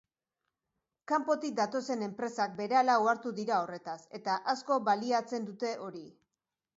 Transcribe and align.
Kanpotik 1.09 1.51
datozen 1.57 2.05
enpresak 2.05 2.55
berehala 2.61 2.95
ohartu 3.03 3.33
dira 3.41 3.59
horretaz, 3.65 3.99
eta 4.21 4.39
asko 4.55 4.79
baliatzen 4.89 5.47
dute 5.51 5.71
hori. 5.89 6.03